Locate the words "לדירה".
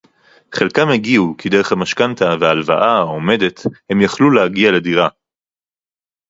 4.71-5.09